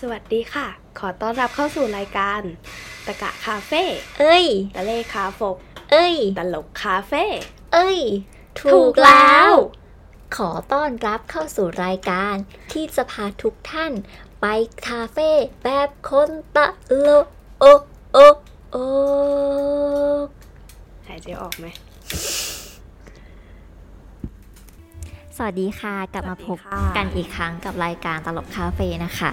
[0.00, 0.66] สวัสดีค่ะ
[0.98, 2.40] ขอต้อนรับเข้าสู่รายการ
[3.06, 3.82] ตะกะคาเฟ่
[4.20, 4.46] เอ้ย
[4.76, 5.56] ตะเลคาฟก
[5.90, 7.24] เอ้ย ตลกคาเฟ่
[7.72, 8.00] เอ้ย
[8.60, 9.52] ถูกแล้ว
[10.36, 12.34] ขอต้อนรับเข้าสู่รายการ
[12.72, 13.92] ที่จะพาทุกท่าน
[14.40, 14.46] ไป
[14.88, 15.30] คาเฟ่
[15.64, 16.66] แบบคนตะ
[16.98, 17.06] โล
[17.60, 17.64] โอ
[18.12, 18.18] โอ
[18.70, 18.76] โอ
[21.06, 21.66] หายใจออกไหม
[25.36, 29.32] สวัสดีค่ะ กลับมาพบสวัสดีค่ะกันอีกครั้งกับรายการตลกคาเฟ่นะคะ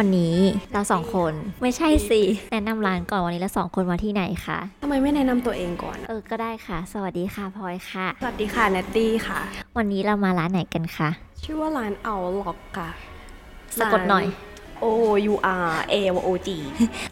[0.00, 0.36] วันนี้
[0.72, 1.32] เราสองคน
[1.62, 2.20] ไม่ใช่สิ
[2.52, 9.40] แนะนำร้านก่อนวันนี้เราสองคนมาที่ไหนคะทำไมไม่แนะนำตัวเองก่อนอะเออก็ได้ค่ะ สวัสดีค่ะพลอยค่ะ สวัสดีค่ะแนตตี้ค่ะ
[9.78, 11.08] วันนี้เรามาร้านไหนกันคะ
[11.42, 12.88] ชื่อว่าร้านเอาล็อกค่ะ
[13.78, 14.26] สะกดหน่อย
[14.84, 14.86] O
[15.32, 15.34] U
[15.66, 15.94] R A
[16.26, 16.48] O G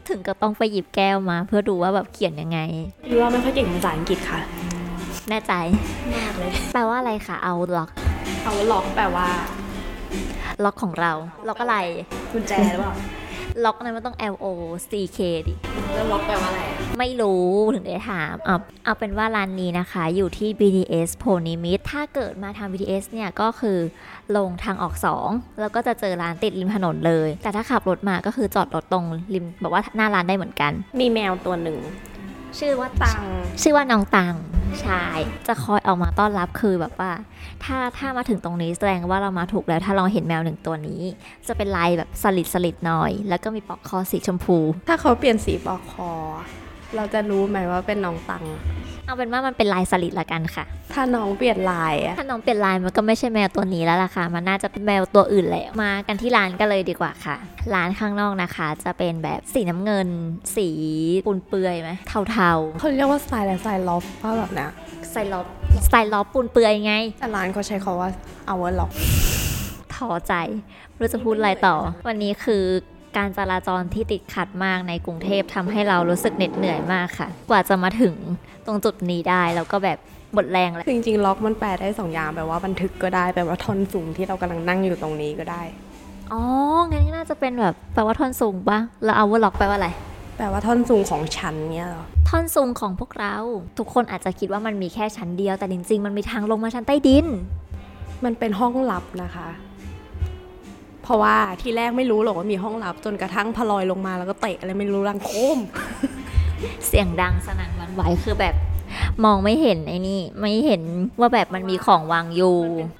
[0.09, 2.59] ถึงก็ต้องไปหยิบแก้วมา เพื่อดูว่าแบบเขียนยังไง
[3.11, 4.41] ยูว่าไม่ค่อยเก่งภาษาอังกฤษค่ะ
[5.31, 5.53] แน่ใจ
[6.15, 7.91] มากเลยแปลว่าอะไรคะเอาล็อก
[8.45, 9.27] เอาล็อกแปลว่า
[10.65, 11.13] ล็อกของเรา
[11.49, 11.79] ล็อกอะไร
[12.35, 12.95] กุญแจหรือเปล่า
[13.65, 14.47] ล็อกนั้นมันต้อง L O
[14.91, 15.55] C K ดิ
[15.95, 23.79] แล้วล็อกแปลว่าอะไรอะไม่รู้ถึงได้ถามเอาเอาเป็นว่าร้านนี้นะคะ อยู่ที่ BTS โพนิมิตถ้าเกิดมาทาง BTS เนี่ย ก็คือ
[24.37, 24.95] ลงทางออก
[25.27, 31.79] 2 แล้วก็จะเจอร้านติดริมถนนเลย แต่ถ้าขับรถมาก็คือจอดรถตรงริมแบบว่าหน้าร้านได้เหมือนกัน มีแมวตัวหนึ่ง
[32.59, 33.23] ชื่อว่าตัง
[33.63, 34.35] ชื่อว่าน้องตัง
[34.83, 35.05] ใช่
[35.47, 37.13] จะคอยออกมาต้อนรับคือแบบว่า
[37.65, 41.01] ถ้าถ้ามาถึงตรงนี้แสดงว่าเรามาถูกแล้ว ถ้าเราเห็นแมวหนึ่งตัวนี้
[41.49, 46.11] จะเป็นลายแบบสลิดสลิดหน่อย แล้วก็มีปลอกคอสีชมพู ถ้าเขาเปลี่ยนสีปลอกคอ
[46.97, 48.45] เราจะรู้ไหมว่าเป็นน้องตัง
[49.07, 57.37] เอาเป็นว่ามันเป็นลายสลิดละกันค่ะ ถ้าน้องเปลี่ยนลายอะถ้าน้องเปลี่ยนลายมันก็ไม่ใช่แมวตัวนี้แล้วล่ะค่ะ มันน่าจะเป็นแมวตัวอื่นแล้วมากันที่ร้านกันเลยดีกว่าค่ะ
[57.75, 60.09] ร้านข้างนอกนะคะ จะเป็นแบบสีน้ำเงิน
[60.57, 60.69] สี
[61.27, 62.21] ปูนเปือยไหมเทา
[62.79, 65.47] เขาเรียกว่าสไตล์และสไตล์ล็อฟว่าแบบเนี้ยๆสไตล์ล็อบ
[65.87, 68.09] สไตล์ล็อบปูนเปือยไงแต่ร้านเขาใช้คาว่า
[68.47, 68.91] เอาว่าล็อก
[69.95, 70.35] ท้อใจ
[70.95, 71.77] ไม่รู้จะพูดอะไรต่อ
[72.09, 72.65] วันนี้คือ
[73.17, 78.15] การจราจรที่ติดขัดมากในกรุงเทพทำให้เรารู้สึกเหน็ดเหนื่อยมากค่ะ กว่าจะมาถึง
[78.67, 79.99] ตรงจุดนี้ได้แล้วก็แบบ
[80.35, 85.63] หมดแรงเลยคือจริงๆล็อกมันแปลได้สองอย่างแปลว่าบันทึกก็ได้แปลว่าทนสูงที่เรากำลังนั่งอยู่ตรงนี้ก็ได้
[86.33, 86.43] อ๋อ
[86.91, 89.89] งั้นก็น่าจะเป็นแบบแปลว่าท่อนสูงปะแล้วเอาว่าล็อกแปลว่าอะไร
[90.37, 93.37] แปลว่าท่อนสูงของฉันเนี้ยเหรอท่อนสูงของพวกเรา
[93.79, 97.27] ทุกคนอาจจะคิดว่ามันมีแค่ชั้นเดียวแต่จริงๆ มันมีทางลงมาชั้นใต้ดิน
[98.25, 99.49] มันเป็นห้องลับนะคะ
[101.05, 105.59] เพราะว่าที่แรกไม่รู้หรอกว่ามีห้องลับจนกระทั่งพลอยลงมาแล้วก็เตะอะไรไม่รู้รังโคม
[106.87, 108.55] เสียงดังสนั่นหวันไหวคือแบบ
[109.25, 110.83] มองไม่เห็นไอ้นี่ ไม่เห็น
[111.21, 112.59] ว่าแบบมันมีของวางอยู่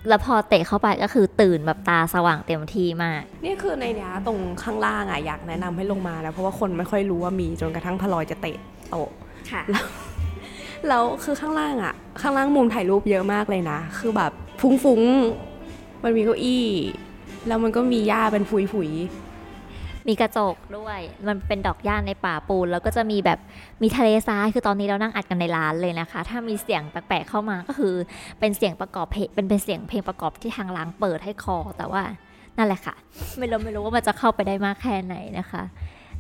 [0.09, 8.57] แล้วพอเตะเข้าไปก็คือตื่นแบบตาสว่างเต็มที่มาก นี่คือในเนี้ยตรงข้างล่างอะอยากแนะนำให้ลงมานะเพราะว่าคนไม่ค่อยรู้ว่ามีจนกระทั่งพลอยจะเตะ
[8.91, 9.11] โต๊ะ
[9.51, 9.63] ค่ะ
[10.89, 16.65] แล้วคือข้างล่างอะข้างล่างมุมถ่ายรูปเยอะมากเลยนะ คือแบบฟุ้งๆ มันมีเก้าอี้
[17.47, 18.91] แล้วมันก็มีหญ้าเป็นผุย
[20.09, 23.39] มีกระจกด้วย มันเป็นดอกหญ้าในป่าปูน แล้วก็จะมีแบบ
[23.83, 27.95] มีทะเลทราย คือตอนนี้เรานั่งอัดกันในร้านเลยนะคะ ถ้ามีเสียงแปลกๆเข้ามาก็คือ
[28.41, 32.03] เป็นเสียงประกอบเพลงเป็นเป็นเสียงเพลงประกอบที่ทางร้านเปิดให้คอ แต่ว่า
[32.57, 32.95] นั่นแหละค่ะ
[33.39, 35.63] ไม่รู้ไม่รู้ว่ามันจะเข้าไปได้มากแค่ไหนนะคะ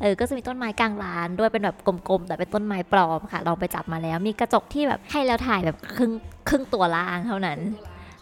[0.00, 1.76] เออ ก็จะมีต้นไม้กลางร้านด้วยเป็นแบบ
[2.08, 6.12] กลมๆ แต่เป็นต้นไม้ปลอมค่ะ ลองไปจับมาแล้ว มีกระจกที่แบบให้เราถ่ายแบบครึ่ง
[6.48, 7.58] ครึ่งตัวล่างเท่านั้น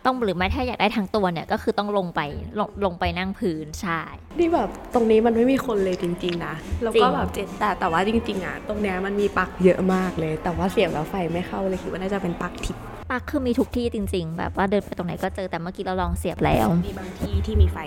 [0.06, 2.20] ต้องหรือไม่ถ้าอยากได้ทั้งตัวเนี่ยก็คือต้องลงไป
[2.58, 17.78] ลงลงไปนั่งพื้นใช่ๆนี่แบบตรงนี้มันไม่มีคนเลยจริง ๆ นะแล้วจริก็งแบบเจ็ดแต่แต่ว่าจริง ๆอะตรงเนี้ยมันมีปลั๊กเยอะมากเลย แต่ว่าเสียบแล้วไฟไม่เข้าเลยคิดว่าน่าจะเป็นปลั๊กทิพย์ปลั๊กคือมีทุกที่จริง ๆ แบบว่าเดินไปตรงไหนก็เจอแต่เมื่อกี้เราลองเสียบแล้วมีบางที่ที่มีไฟ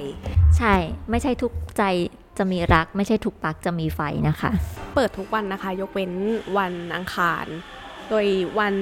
[0.57, 0.75] ใช่
[1.09, 1.83] ไม่ใช่ทุกใจ
[2.37, 4.51] จะมีรักไม่ใช่ทุกปลั๊กจะมีไฟนะคะ
[4.95, 6.11] เปิดทุกวันนะคะ ยกเว้น
[6.57, 7.45] วันอังคาร
[8.09, 8.25] โดย
[8.59, 8.75] วัน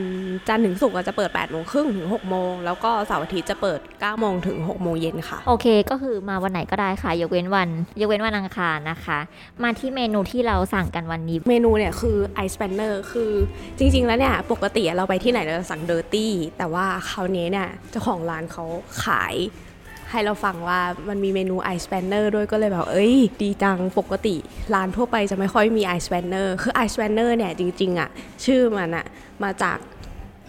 [0.47, 7.69] จันทร์ถึงศุกร์อะจะเปิด8โมงครึ่งถึง6โมงแล้วก็เสาร์อาทิตย์จะเปิด9โมงถึง6โมงเย็นค่ะ โอเคก็คือมาวันไหนก็ได้ค่ะ ยกเว้นวัน
[7.99, 9.19] ยกเว้นวันอังคารนะคะ
[9.63, 13.31] มาที่เมนูที่เราสั่งกันวันนี้ เมนูเนี่ยคือไอซ์แ n นเนอร์คือ
[13.77, 18.65] จริง ๆ แล้วเนี่ย ปกติเราไปที่ไหนเราจะสั่ง dirty แต่ว่าคราวนี้เนี่ยเจ้าของร้านเขา
[19.03, 19.35] ขาย
[20.13, 20.79] ให้เราฟังว่า
[21.09, 24.35] มันมีเมนูไอซ์แ n นเนอร์ด้วยก็เลยแบบ เอ้ย ดีจังปกติ
[24.73, 28.09] ร้านทั่วไปจะไม่ค่อยมีไอซ์แ n นเนอร์คือไอซ์แ n นเนอร์เนี่ย จริง ๆอะ
[28.45, 29.05] ชื่อมันอะ
[29.43, 29.77] มาจาก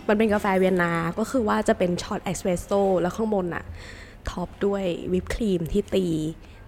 [0.09, 3.65] มันเป็นกาแฟเวียนนา ก็คือว่าจะเป็นช็อตเอสเปรสโซ่แล้วข้างบนอะ
[4.31, 4.83] top ด้วย
[5.13, 6.07] วิปครีมที่ตี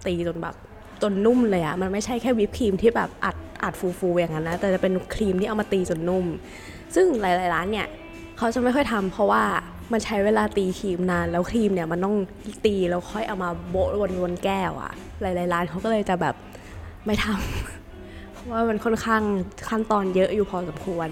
[0.05, 0.55] ตีจนแบบ
[1.01, 6.25] จนนุ่มเลยอะมันไม่ใช่แค่วิปครีมที่แบบอัดอัดฟูๆอย่างนั้นนะ แต่จะเป็นครีมที่เอามาตีจนนุ่ม
[6.95, 7.87] ซึ่งหลายๆร้านเนี่ย
[8.37, 9.43] เขาจะไม่ค่อยทำเพราะว่า
[9.91, 12.15] มันใช้เวลาตีครีมนาน แล้วครีมเนี่ยมันต้อง
[12.65, 13.89] ตีแล้วค่อยเอามาโปะ
[14.21, 14.91] บนๆแก้วอะ
[15.21, 16.35] หลายๆร้านเขาก็เลยจะแบบ
[17.05, 19.23] ไม่ทำเพราะว่ามันค่อนข้าง
[19.69, 21.09] ขั้นตอนเยอะอยู่พอสมควร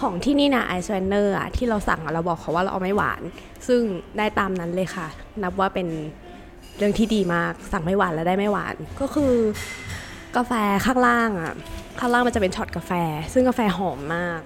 [0.00, 3.22] ของที่นี่นะไอซ์แวนเนอร์อะที่เราสั่งเราบอกเขาว่าเราเอาไม่หวาน
[3.66, 3.80] ซึ่ง
[4.18, 5.06] ได้ตามนั้นเลยค่ะ
[5.42, 5.88] นับว่าเป็น
[6.78, 9.32] เรื่องที่ดีมากสั่งไม่หวานแล้วได้ไม่หวานก็คือ
[10.36, 10.52] กาแฟ
[10.86, 11.54] ข้างล่างอะ
[11.98, 12.92] ข้างล่างมันจะเป็นช็อตกาแฟ
[13.32, 14.40] ซึ่งกาแฟหอมมาก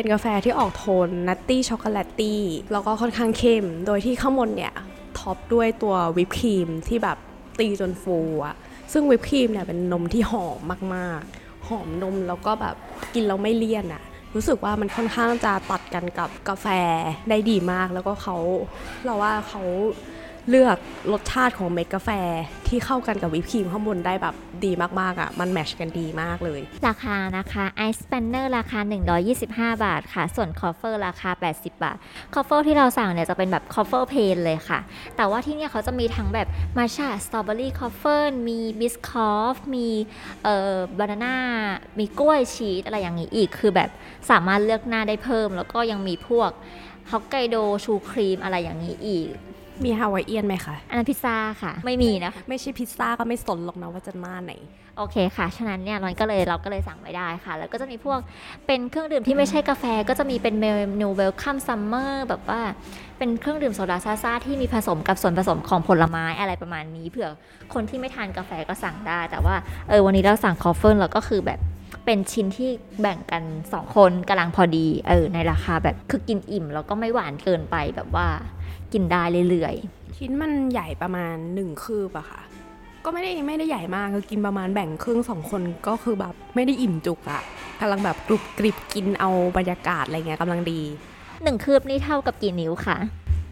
[0.00, 2.42] เป็นกาแฟที่ออกโทน nutty chocolatey
[2.72, 4.74] แล้วก็ค่อนข้างเข้ม โดยที่ข้างบนเนี่ย
[5.18, 7.18] top ด้วยตัววิปครีมที่แบบ
[7.58, 8.56] ตีจนฟูอะ
[8.92, 10.58] ซึ่งวิปครีมเนี่ยเป็นนมที่หอม
[10.94, 12.76] มากๆ หอมนมแล้วก็แบบ
[13.14, 14.02] กินแล้วไม่เลี่ยนอะ
[14.34, 16.66] รู้สึกว่ามันค่อนข้างจะตัดกันกับกาแฟ
[17.28, 18.36] ได้ดีมาก แล้วก็เขา
[19.04, 19.62] เราว่าเขา
[20.50, 20.76] เลือก
[21.12, 22.10] รสชาติของเม็ดกาแฟ
[22.68, 28.80] ที่เข้ากันกับวิปครีมข้างบนได้แบบดีมากๆอะ่ะ มัน match กันดีมากเลย ราคานะคะไอซ์แ a นเนอร์ราคา
[29.30, 31.96] 125 บาทค่ะ ส่วนคอฟเฟอร์ราคา 80 บาท
[32.34, 34.80] คอฟเฟอร์ที่เราสั่งเนี่ยจะเป็นแบบ croffle plain เลยค่ะ
[35.16, 36.48] แต่ว่าที่เนี่ยเขาจะมีทั้งแบบ
[36.78, 39.88] matcha strawberry croffle มี Biscoff มี
[40.44, 41.36] เอ่อ banana
[41.98, 43.90] มีกล้วยชีสอะไรอย่างนี้อีก คือแบบ
[44.30, 46.50] สามารถเลือกหน้าได้เพิ่ม แล้วก็ยังมีพวก
[47.10, 49.28] ฮอกไกโดชูครีมอะไรอย่างนี้อีก
[49.84, 54.52] มี Hawaiian ไหมคะ อันนั้นพิซซ่าค่ะ ไม่มีนะคะไม่ใช่พิซซ่าก็ไม่สนหรอกนะว่าจะหน้าไหน
[54.96, 58.18] โอเคค่ะ ฉะนั้นเนี่ยเราก็เลยเราก็เลยสั่งไม่ได้ค่ะ แล้วก็จะมีพวก
[58.66, 60.66] เป็นเครื่องดื่มที่ไม่ใช่กาแฟ ก็จะมีเป็นเม
[61.02, 62.60] นู welcome summer แบบว่า
[63.18, 67.28] เป็นเครื่องดื่มโซดาซ่าๆที่มีผสมกับส่วนผสมของผลไม้อะไรประมาณนี้ เผื่อ
[67.74, 69.54] คนที่ไม่ทานกาแฟก็สั่งได้ แต่ว่า
[69.88, 71.60] เออวันนี้เราสั่งคอฟเฟิลแล้วก็คือแบบ
[72.06, 78.28] เป็นชิ้นที่แบ่งกัน 2 คนกำลังพอดีเออในราคาแบบคือกินอิ่มแล้วก็ไม่หวานเกินไปแบบว่า
[78.92, 82.40] กินได้เรื่อยๆชิ้นมันใหญ่ประมาณหนึ่งคืบอะค่ะ
[83.04, 87.42] ก็ไม่ได้ไม่ได้ใหญ่มากคือกินประมาณแบ่งครึ่งสองคนก็คือแบบไม่ได้อิ่มจุกอะ
[87.80, 90.80] กำลังแบบกรุบกริบกินเอาบรรยากาศอะไรเงี้ยกำลังดี
[91.42, 92.98] หนึ่งคืบนี่เท่ากับกี่นิ้วคะ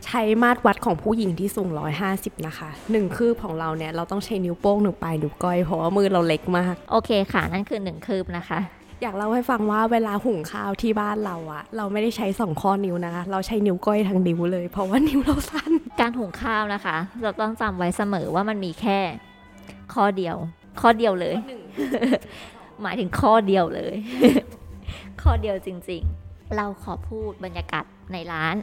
[0.06, 1.68] ใช้มาตรวัดของผู้หญิงที่สูง
[2.08, 8.58] 150 นะคะหนึ่งคืบของเราเนี่ยเราต้องใช้นิ้วโป้งหนึ่งปลายนิ้วก้อยเพราะว่ามือเราเล็กมาก โอเคค่ะ นั่นคือหนึ่งคืบนะคะ
[9.02, 18.98] อยากเล่าให้ฟังว่าเวลาหุงข้าวที่บ้านเราอะเราไม่ได้ใช้สองข้อนิ้วนะคะ เราใช้นิ้วก้อยทั้งนิ้วเลย เพราะว่านิ้วเราสั้น การหุงข้าวนะคะ เราต้องจำไว้เสมอว่ามันมีแค่
[19.94, 20.36] ข้อเดียว
[20.80, 21.34] ข้อเดียวเลย
[22.82, 23.94] หมายถึงข้อเดียวเลย
[25.22, 28.56] ข้อเดียวจริง ๆ เราขอพูดบรรยากาศในร้าน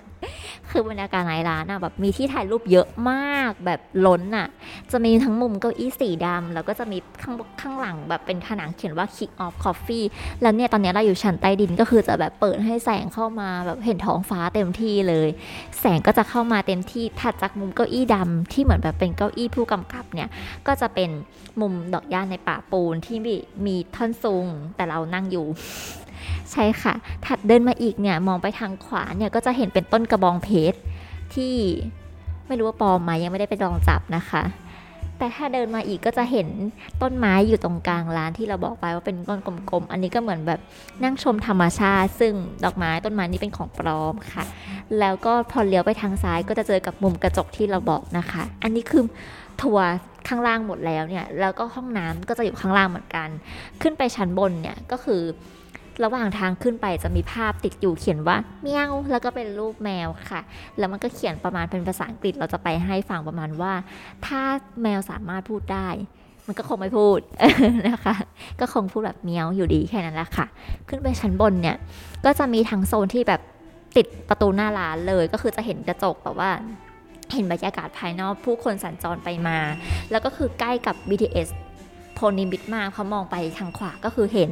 [0.70, 4.48] คือบรรยากาศในร้านอะแบบมีที่ถ่ายรูปเยอะมากแบบล้นอะ
[4.92, 10.06] จะมีทั้งมุมเก้าอี้สีดำแล้วก็จะมีข้างข้างหลังแบบเป็นผนังเขียนว่า kick off coffee
[10.42, 15.30] แล้วเนี่ยตอนนี้เราอยู่ชั้นใต้ดินก็คือจะแบบเปิดให้แสงเข้ามาแบบเห็นท้องฟ้าเต็มที่เลย
[15.80, 20.30] แสงก็จะเข้ามาเต็มที่ถัดจากมุมเก้าอี้ดำที่เหมือนแบบเป็นเก้าอี้ผู้กำกับเนี่ย
[20.68, 21.10] ก็จะเป็น
[21.62, 23.36] มุมดอกหญ้าในป่าปูนที่มี
[23.66, 24.46] มีท่อนซุง
[24.76, 25.46] แต่เรานั่งอยู่
[26.52, 26.94] ใช่ค่ะ
[27.26, 30.78] ถัดเดินมาอีกเนี่ยมองไปทางขวาเนี่ยก็จะเห็นเป็นต้นกระบองเพชร
[31.34, 31.54] ที่
[32.48, 34.44] ไม่รู้ว่าปลอมไหมยังไม่ได้ไปลองจับนะคะ
[35.20, 36.48] แต่ถ้าเดินมาอีกก็จะเห็น
[37.02, 39.40] ต้นไม้อยู่ตรงกลางร้านที่เราบอกไปว่าเป็นก้อน
[39.70, 40.60] กลมๆ อันนี้ก็เหมือนแบบ
[41.04, 42.34] นั่งชมธรรมชาติ ซึ่ง
[42.64, 44.44] ดอกไม้ต้นไม้นี้เป็นของปลอมค่ะ
[45.00, 49.04] แล้วก็พอเลี้ยวไปทางซ้ายก็จะเจอกับมุมกระจกที่เราบอกนะคะ อันนี้คือ
[49.62, 49.88] ทัวร์
[50.28, 53.30] ข้างล่างหมดแล้วเนี่ย แล้วก็ห้องน้ำก็จะอยู่ข้างล่างเหมือนกัน
[53.82, 55.22] ขึ้นไปชั้นบนเนี่ยก็คือ
[56.04, 60.42] ระหว่างทางขึ้นไปจะมีภาพติดอยู่เขียนว่าเมียวแล้วก็เป็นรูปแมวค่ะ
[60.78, 63.74] แล้วมันก็เขียนประมาณเป็นภาษาอังกฤษเราจะไปให้ฟังประมาณว่า
[64.26, 64.42] ถ้า
[64.84, 65.90] แมวสามารถพูดได้
[66.48, 67.20] มันก็คงไม่พูด
[67.90, 68.16] นะคะ
[68.60, 70.46] ก็คงพูดแบบเมียวอยู่ดีแค่นั้นแหละค่ะ
[70.90, 71.78] ขึ้นไปชั้นบนเนี่ย
[72.26, 73.42] ก็จะมีทั้งโซนที่แบบ
[73.98, 76.52] ติดประตูหน้าร้านเลยก็คือจะเห็นกระจกแบบว่า
[77.34, 79.58] เห็นบรรยากาศภายนอกผู้คนสัญจรไปมา
[80.12, 81.48] แล้วก็คือใกล้กับ BTS
[82.16, 84.52] โพนิมิตมากเพราะมองไปทางขวาก็คือเห็น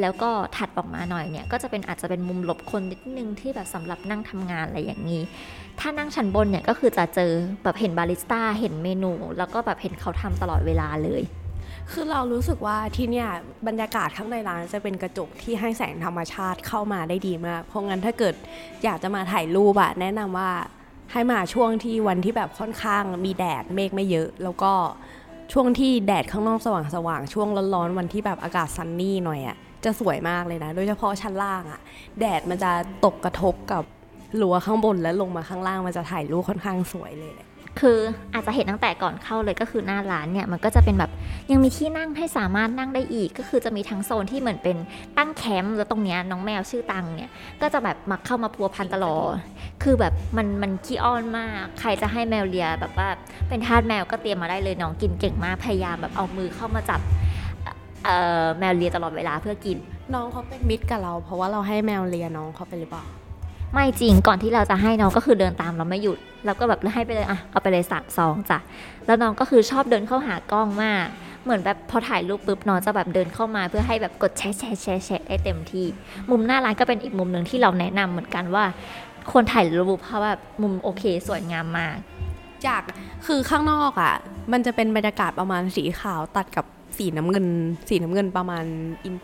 [0.00, 5.22] แล้วก็ถัดออกมาหน่อยเนี่ย ก็จะเป็นอาจจะเป็นมุมหลบคนนิดนึงที่แบบสำหรับนั่งทำงานอะไรอย่างนี้
[5.80, 7.30] ถ้านั่งชั้นบนเนี่ยก็คือจะเจอ
[7.62, 11.22] แบบเห็นบาริสต้าเห็นเมนู แล้วก็แบบเห็นเขาทำตลอดเวลาเลย
[11.92, 13.28] คือเรารู้สึกว่าที่เนี่ย
[13.66, 18.34] บรรยากาศข้างในร้านจะเป็นกระจกที่ให้แสงธรรมชาติเข้ามาได้ดีมาก เพราะงั้นถ้าเกิด
[18.84, 20.50] อยากจะมาถ่ายรูปอะแนะนำว่า
[21.12, 24.72] ให้มาช่วงที่วันที่แบบค่อนข้างมีแดดเมฆไม่เยอะ แล้วก็
[25.52, 31.80] ช่วงที่แดดข้างนอกสว่างๆช่วงร้อนๆวันที่แบบอากาศซันนี่หน่อยอะจะสวยมากเลยนะ โดยเฉพาะชั้นล่างอะ
[32.20, 32.70] แดดมันจะ
[33.04, 33.82] ตกกระทบกับ
[34.40, 37.48] รั้วข้างบนแล้วลงมาข้างล่างมันจะถ่ายรูปค่อนข้างสวยเลยแหละ
[37.80, 37.98] คือ
[38.34, 41.10] อาจจะเห็นตั้งแต่ก่อนเข้าเลยก็คือหน้าร้านเนี่ยมันก็จะเป็นแบบ
[41.50, 44.76] ยังมีที่นั่งให้สามารถนั่งได้อีก ก็คือจะมีทั้งโซนที่เหมือนเป็น
[45.18, 49.34] ตั้งแคมป์แล้วตรงเนี้ยน้องแมวชื่อตังเนี่ยก็จะแบบมาเข้ามาพัวพันตลอด
[49.82, 53.08] คือแบบมันมันขี้อ้อนมาก ใครจะให้แมวเลียแบบว่า
[53.48, 57.00] เป็นทาสแมวก็เตรียมมาได้เลยน้องกินเก่งมากพยายามแบบเอามือเข้ามาจับ
[58.04, 59.78] เอ่อแมวเลียตลอดเวลาเพื่อกิน
[60.14, 63.04] น้องเขาเป็นมิตรกับเรา เพราะว่าเราให้แมวเลียน้องเขาไปหรือเปล่า
[63.72, 68.58] ไม่จริงก่อนที่เราจะให้น้องก็คือเดินตามเราไม่หยุดเราก็แบบให้ไปเลยอะเอาไปเลยสามซองจ้ะ
[69.06, 71.06] แล้วน้องก็คือชอบเดินเข้าหากล้องมาก
[71.44, 75.86] เหมือนแบบพอถ่ายรูปปุ๊บน้องจะแบบเดินเข้ามาเพื่อให้แบบกดแชร์แชร์แชร์แชร์ได้เต็มที่
[76.30, 78.64] มุมหน้าร้านก็เป็นอีกมุมหนึ่งที่เราแนะนำเหมือนกันว่า
[79.30, 81.96] ควรถ่ายรูปเพราะว่ามุมโอเคสวยงามมาก
[82.64, 82.82] อยาก
[83.26, 84.14] คือข้างนอกอะ
[84.52, 86.64] มันจะเป็นบรรยากาศประมาณสีขาวตัดกับ
[86.98, 87.46] สีน้ำเงิน
[87.88, 88.64] สีน้ำเงินประมาณ
[89.04, 89.14] อิน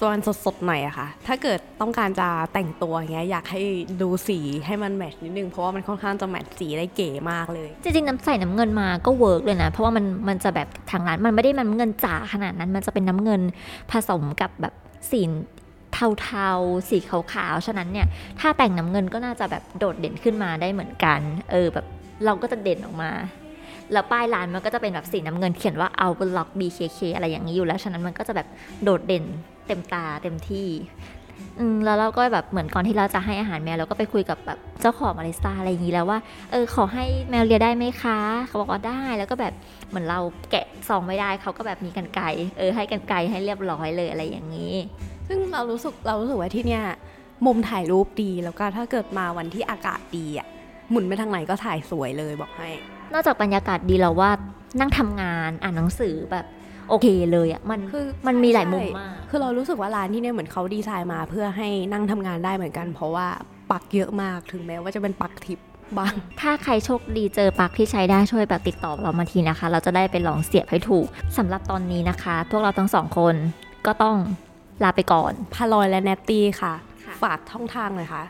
[0.00, 3.62] ส่วนสดๆหน่อยอะค่ะ ถ้าเกิดต้องการจะแต่งตัวอย่างเงี้ยอยากให้
[4.02, 13.40] ดูสีให้มันแมทช์นิดนึง เพราะว่ามันค่อนข้างจะแมทช์สีได้เก๋มากเลย จริงๆน้ำใส่น้ำเงินมาก็ work เลยนะ เพราะว่ามันมันจะแบบทางร้านมันไม่ได้น้ำเงินจ๋าขนาดนั้น มันจะเป็นน้ำเงิน
[13.90, 14.74] ผสมกับแบบ
[15.10, 15.20] สี
[15.92, 18.06] เทาๆ สีขาวๆ ฉะนั้นเนี่ย
[18.40, 21.86] ถ้าแต่งน้ำเงินก็น่าจะแบบโดดเด่นขึ้นมาได้เหมือนกัน เออแบบ
[22.24, 23.10] เราก็จะเด่นออกมา
[23.92, 28.48] แล้วป้ายร้านมันก็จะเป็นแบบสีน้ำเงินเขียนว่า Ourlog BKK อะไรอย่างนี้อยู่แล้ว ฉะนั้นมันก็จะแบบ
[28.84, 29.24] โดดเด่น
[29.70, 30.68] เต็มตาเต็มที่
[31.58, 36.18] อืมแล้วเราก็แบบเหมือนก่อนที่เราจะให้อาหารแมวเราก็ไปคุยกับแบบเจ้าของบาริสต้าอะไรอย่างนี้แล้วว่า
[36.50, 39.54] เออขอให้แมวเลียได้ไหมคะ เขาบอกว่าได้แล้วก็แบบ
[39.88, 42.24] เหมือนเราแกะซองไม่ได้เขาก็แบบมีกันไกร
[42.58, 44.74] เออให้กันไกรให้เรียบร้อยเลยอะไรอย่างนี้
[45.28, 46.82] ซึ่งเรารู้สึกเรารู้สึกว่าที่เนี่ย
[47.46, 50.46] มุมถ่ายรูปดีแล้วก็ถ้าเกิดมาวันที่อากาศดีอะ
[50.90, 52.70] หมุนไปทางไหนก็ถ่ายสวยเลยบอกให้
[53.12, 54.30] นอกจากบรรยากาศดีเราว่า
[54.80, 56.46] นั่งทำงานอ่านหนังสือแบบ
[56.90, 63.26] โอเคเลยอะมันคือมันมีหลายมุมใช่มากคือเรารู้สึกว่าร้านที่เนี่ยเหมือนเขาดีไซน์มา เพื่อให้นั่งทำงานได้เหมือนกัน เพราะว่า
[63.70, 65.58] ปักเยอะมากถึงแม้ว่าจะเป็นปักทิป
[65.98, 71.06] บ้างถ้าใครโชคดีเจอปลั๊กที่ใช้ได้ช่วยแบบติดต่อเรามาทีนะคะ เราจะได้ไปลองเสียบให้ถูก
[71.36, 73.34] สำหรับตอนนี้นะคะ พวกเราทั้งสองคน
[73.86, 74.16] ก็ต้อง
[74.82, 78.24] ลาไปก่อนพาลอยและแนตตี้ค่ะค่ะ ฝากท่องทางเลยค่ะ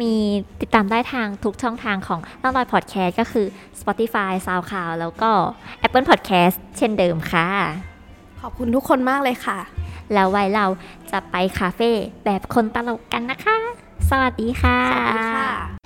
[0.00, 0.12] มี
[0.60, 3.46] ติดตามได้ทางทุกช่องทางของล่าลอยพอดแคสต์ก็คือ
[3.80, 5.30] Spotify SoundCloud แล้วก็
[5.86, 7.48] Apple Podcast เช่นเดิมค่ะ
[8.42, 9.58] ขอบคุณทุกคนมากเลยค่ะ
[10.14, 10.66] แล้วไว้เรา
[11.10, 11.90] จะไปคาเฟ่
[12.24, 13.58] แบบคนตลกกันนะคะ
[14.10, 15.81] สวัสดีค่ะ สวัสดีค่ะ